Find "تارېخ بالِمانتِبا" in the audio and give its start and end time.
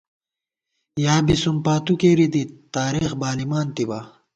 2.75-3.99